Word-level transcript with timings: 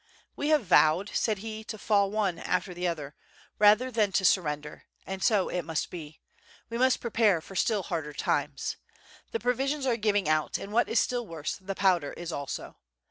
"We 0.35 0.47
have 0.47 0.65
vowed," 0.65 1.11
said 1.13 1.37
he, 1.37 1.63
"to 1.65 1.77
fall 1.77 2.09
one 2.09 2.39
after 2.39 2.73
the 2.73 2.87
other, 2.87 3.13
rather 3.59 3.91
than 3.91 4.11
to 4.13 4.25
surrender, 4.25 4.85
and 5.05 5.23
so 5.23 5.47
it 5.47 5.61
must 5.61 5.91
be; 5.91 6.19
we 6.71 6.79
must 6.79 7.01
prepare 7.01 7.39
for 7.39 7.55
still 7.55 7.83
harder 7.83 8.11
times. 8.13 8.77
The 9.29 9.39
provisions 9.39 9.85
are 9.85 9.97
giving 9.97 10.27
out, 10.27 10.57
and 10.57 10.73
what 10.73 10.89
it 10.89 10.95
still 10.97 11.27
worse, 11.27 11.55
the 11.57 11.75
powder 11.75 12.13
is 12.13 12.31
also. 12.31 12.77